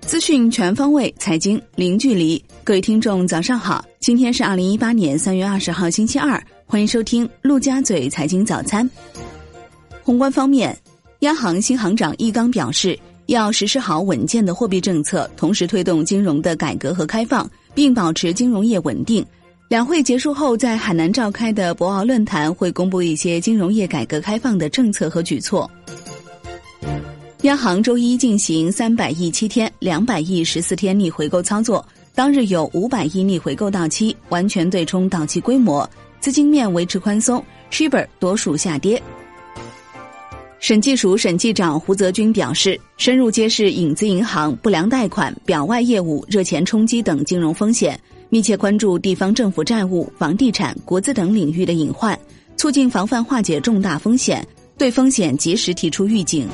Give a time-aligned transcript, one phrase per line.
[0.00, 2.42] 资讯全方位，财经零距离。
[2.64, 3.84] 各位听众，早上好！
[4.00, 6.42] 今天是二零一八年三月二十号，星期二。
[6.64, 8.88] 欢迎收听陆家嘴财经早餐。
[10.02, 10.76] 宏观方面，
[11.20, 19.24] 央行新行长易纲表示，要实施好稳健的货币政策，同时推动金融的改革和开放，并保持金融业稳定。
[19.68, 25.70] 两会结束后，在海南召开的博鳌论坛会公布一些金融业改革开放的政策和举措。
[27.42, 39.00] 央行周一进行三百亿七天、两百亿十四天逆回购操作，当日有五百亿逆回购到期，完全对冲到期规模，资金面维持宽松，shibor 多数下跌。
[40.58, 52.18] 审计署审计长胡泽军表示，深入揭示影子银行、不良贷款、表外业务、热钱冲击等金融风险，密切关注地方政府债务、房地产、国资等领域的隐患，
[52.56, 54.44] 促进防范化解重大风险，
[54.78, 56.46] 对风险及时提出预警。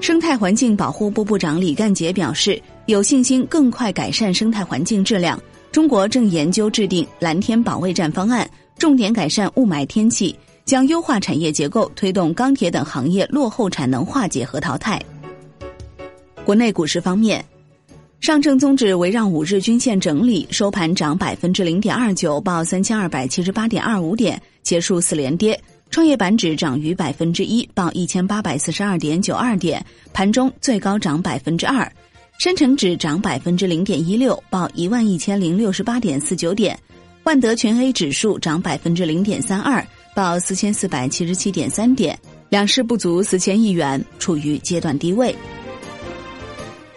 [0.00, 5.40] 生态环境保护部部长李干杰表示，有信心更快改善生态环境质量。
[5.72, 15.00] 中国正研究制定蓝天保卫战方案，重点改善雾霾天气，将优化产业结构，推动钢铁等行业落后产能化解和淘汰。
[16.44, 17.44] 国内股市方面，
[18.20, 25.58] 上证综指围绕五日均线整理，收盘涨百分之零点二九，报三千二百七十八点二五点，结束四连跌。
[25.90, 31.90] 创业板指涨逾百分之一，报一千八百四十二点九二点，盘中最高涨百分之二。
[32.38, 36.78] 深成指涨百分之零点一六，报一万一千零六十八点四九点。
[37.24, 42.16] 万德全 A 指数涨百分之零点三二，报四千四百七十七点三点。
[42.48, 45.34] 两市不足四千亿元，处于阶段低位。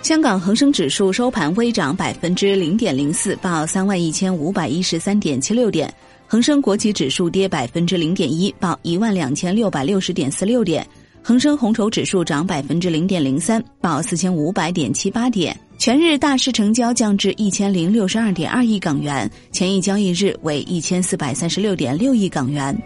[0.00, 5.92] 香港恒生指数收盘微涨百分之零点零四，报三万一千五百一十三点七六点。
[6.28, 10.82] 恒生国企指数跌百分之零点一，报一万两千六百六十点四六点；
[11.22, 15.56] 恒生红筹指数涨百分之零点零三，报四千五百点七八点。
[15.78, 22.76] 全日大市成交降至一千零六十二点二亿港元，前一交易日为一千四百三十六点六亿港元。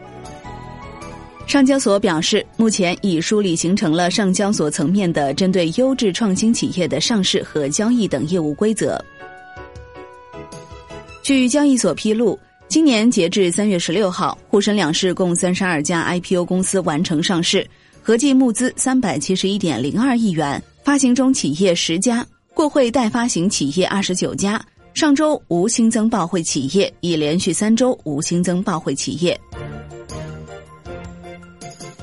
[1.46, 9.02] 上交所表示，目前已梳理形成了上交所层面的针对优质创新企业的上市和交易等业务规则。
[11.22, 12.38] 据交易所披露。
[12.70, 17.66] 今年截至三月十六号，沪深两市共三十二家 IPO 公司完成上市，
[18.00, 24.64] 合计募资三百七十一点零二亿元，发行中企业十家，过会待发行企业二十九家。
[24.94, 29.36] 上周无新增报会企业，已连续三周无新增报会企业。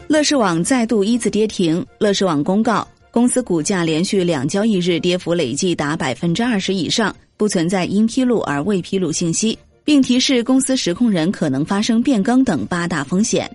[0.09, 9.57] 乐视网再度一字跌停，乐视网公告，公司股价连续两交易日跌幅累计达百分之二十以上，不存在因披露而未披露信息。
[9.87, 13.49] 并提示公司实控人可能发生变更等八大风险。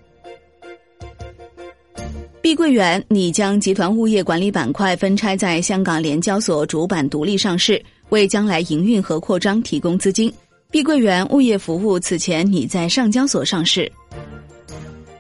[2.40, 10.32] 碧桂园拟将集团物业管理板块分拆在香港联交所主板独立上市，为将来营运和扩张提供资金。
[10.70, 13.92] 碧桂园物业服务此前拟在上交所上市。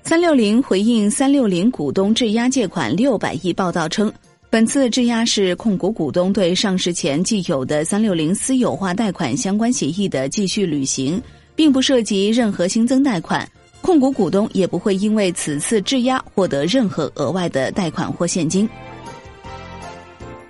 [0.04, 4.10] 三六零回应三六零股东质押借款六百亿报道称。
[4.52, 11.18] 本次质押是控股股东对上市前既有的三六零私有化贷款相关协议的继续履行，
[11.56, 18.68] 并不涉及任何新增贷款，控股股东也不会因为此次质押获得任何额外的贷款或现金。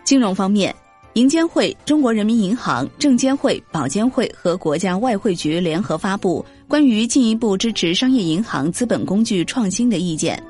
[0.02, 0.74] 金融方面，
[1.12, 10.42] 银监会、中国人民银行、证监会、保监会和国家外汇局联合发布关于进一步支持商业银行资本工具创新的意见。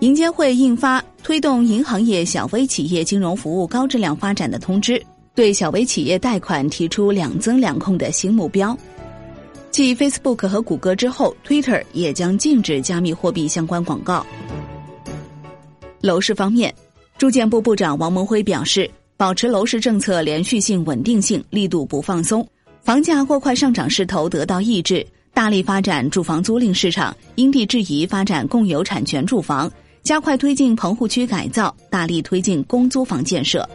[0.00, 5.02] 银监会印发推动银行业小微企业金融服务高质量发展的通知，
[5.34, 8.76] 对小微企业贷款提出两增两控的新目标。
[9.70, 14.24] 继 Facebook 和谷歌之后，Twitter 也将禁止加密货币相关广告。
[16.02, 16.72] 楼市方面，
[17.16, 22.46] 住建部部长王蒙辉表示，保持楼市政策连续性、稳定性，力度不放松，
[22.82, 29.72] 房价过快上涨势头得到抑制，大力发展住房租赁市场，因地制宜发展共有产权住房。
[30.04, 33.66] 加快推进棚户区改造，大力推进公租房建设。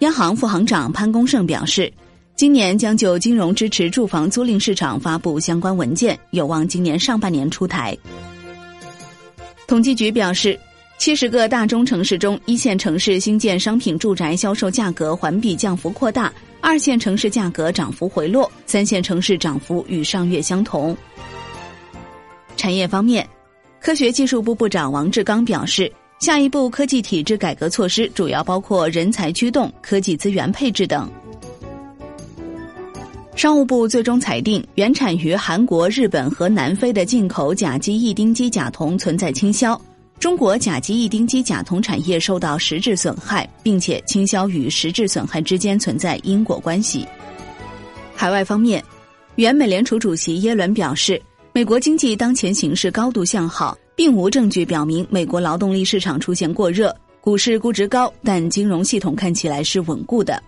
[0.00, 1.92] 央行副行长潘功胜表示，
[2.34, 7.96] 今年将就金融支持住房租赁市场发布相关文件，有望今年上半年出台。
[9.68, 10.58] 统计局表示，
[10.98, 20.96] 七十个大中城市中，一线城市新建商品住宅销售价格环比降幅扩大，二线城市价格涨幅回落，三线城市涨幅与上月相同。
[22.56, 23.24] 产业方面。
[23.80, 25.90] 科学技术部部长王志刚表示，
[26.20, 31.10] 下一步科技体制改革措施主要包括人才驱动、科技资源配置等。
[33.34, 39.80] 商务部最终裁定，原产于韩国、日本和南非的进口甲基异丁基甲酮存在倾销，
[40.18, 47.06] 中国甲基异丁基甲酮产业受到实质损害，并且倾销与实质损害之间存在因果关系。
[48.14, 48.84] 海外方面，
[49.36, 51.20] 原美联储主席耶伦表示，
[51.52, 60.40] 美国经济当前形势高度向好，并无证据表明美国劳动力市场出现过热，股市估值高，但金融系统看起来是稳固的。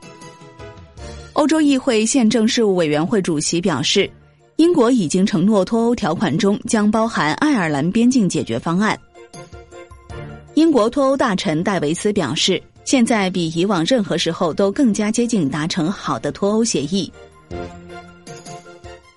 [1.32, 4.08] 欧洲议会宪政事务委员会主席表示，
[4.56, 8.96] 英国已经承诺脱欧条款中将包含爱尔兰边境解决方案。
[10.54, 17.12] 英国脱欧大臣戴维斯表示，现在比以往任何时候都更加接近达成好的脱欧协议。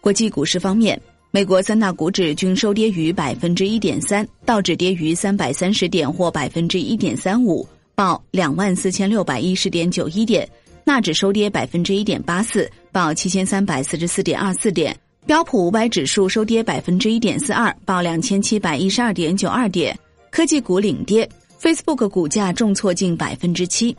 [0.01, 0.99] 国际股市方面，
[1.35, 10.47] 美国三大股指均收跌逾百分之一点三，道指跌逾三百三十点或百分之一点三五，报两万四千六百一十点九一点。
[10.85, 14.95] 纳指收跌百分之一点八四，报七千三百四十四点二四点；
[15.25, 19.93] 标普五百指数收跌百分之一点四二，报两千七百一十二点九二点。
[20.31, 21.29] 科技股领跌
[21.61, 23.93] ，Facebook 股价重挫近百分之七。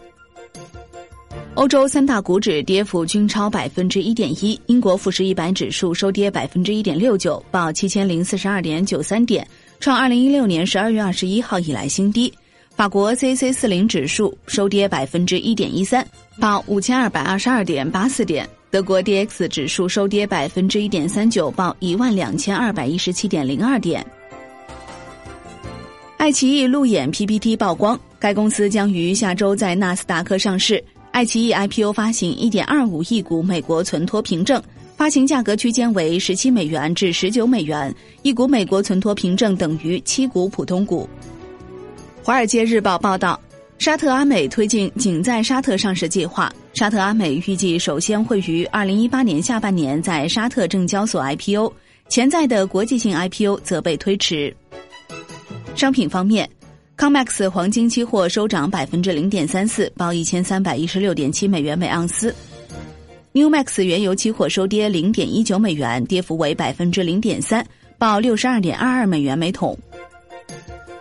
[1.56, 9.46] 欧洲三大股指跌幅均超百分之一点一，英国富时一百指数收跌百分之一点六九，报七千零四十二点九三点，
[9.80, 12.30] 创二零一六年十二月二十一号以来新低。
[12.74, 16.06] 法国 C C 四零指数收跌百分之一点一三，
[16.38, 18.46] 报五千二百二十二点八四点。
[18.70, 24.04] 德国 D X 指数收跌百分之一点三九，报一万两千二百一十七点零二点。
[26.18, 30.84] 爱奇艺路演 P P T 曝光，该公司将于下周在纳斯达克上市。
[31.16, 34.62] 爱奇艺 I P O 发行一点二五亿股美国存托凭证，
[34.98, 41.08] 发行价格区间为十七美元至十九美元，一股美国存托凭证等于七股普通股。
[42.22, 43.40] 华尔街日报报道，
[43.78, 46.52] 沙特阿美推进仅在沙特上市计划。
[46.74, 51.72] 沙特阿美预计首先会于二零一八年下半年在沙特证交所 IPO，
[52.10, 54.54] 潜在的国际性 IPO 则被推迟。
[55.74, 56.46] 商品方面
[56.96, 62.34] ，COMEX 黄金期货收涨百分之零点三四，报一千三百一十六点七美元每盎司。
[63.32, 67.64] NewMax 原油期货收跌零点一九美元，跌幅为百分之零点三，
[67.98, 69.78] 报六十二点二二美元每桶。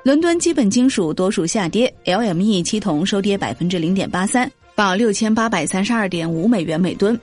[0.04, 7.18] 伦敦基本金属多数下跌，LME 期铜收跌百分之零点八三，报六千八百三十二点五美元每吨。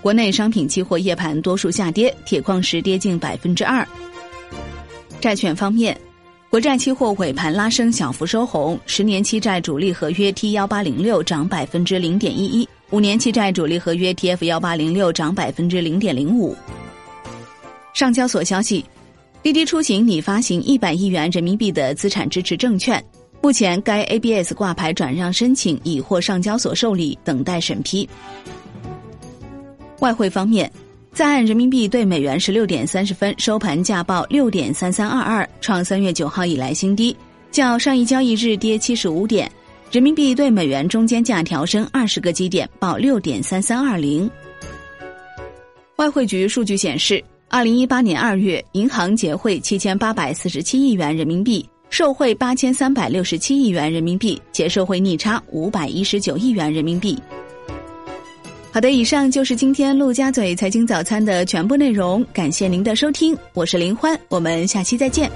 [0.00, 3.86] 国内商品期货夜盘多数下跌，铁矿石跌近百分之二。
[5.20, 5.98] 债券方面，
[6.48, 16.56] 国债期货尾盘拉升，小幅收红，十年期债主力合约 T 幺八零六涨百分之零点一一，五年期债主力合约 TF 幺八零六涨百分之零点零五。
[17.92, 18.84] 上交所消息。
[19.42, 23.04] 滴滴出行拟发行一百亿元人民币的资产支持证券，
[23.40, 28.08] 目前该 ABS 挂牌转让申请已获上交所受理，等待审批。
[30.00, 30.70] 外汇方面，
[31.16, 37.16] 在岸人民币对美元十六点三十分收盘价报六点三三二二，创三月九号以来新低，
[37.50, 39.50] 较上一交易日跌七十五点。
[39.90, 44.30] 人民币对美元中间价调升二十个基点，报六点三三二零。
[45.96, 47.24] 外汇局数据显示。
[47.48, 57.18] 二零一八年二月，银行结汇七千八百四十七亿元人民币，受汇八千三百六十七亿元人民币，且受汇逆差五百一十九亿元人民币。
[58.76, 65.30] 好的，以上就是今天陆家嘴财经早餐的全部内容，感谢您的收听，我是林欢，我们下期再见。